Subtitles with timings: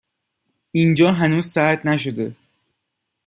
[0.71, 2.35] اینجا هنوز سرد نشده